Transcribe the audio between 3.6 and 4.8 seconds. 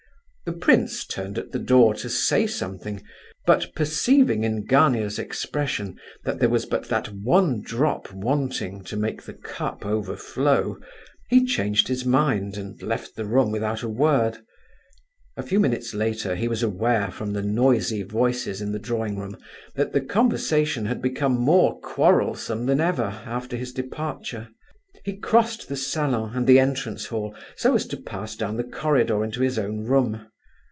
perceiving in